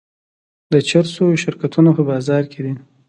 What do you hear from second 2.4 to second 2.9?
کې دي.